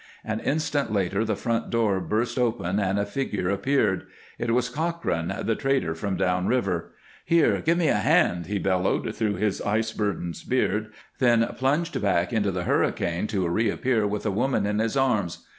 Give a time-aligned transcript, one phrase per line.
[0.25, 4.07] An instant later the front door burst open and a figure appeared;
[4.39, 6.93] it was Cochrane, the trader from down river.
[7.23, 7.61] "Here!
[7.63, 12.49] Give me a hand!" he bellowed through his ice burdened beard, then plunged back into
[12.49, 15.45] the hurricane to reappear with a woman in his arms.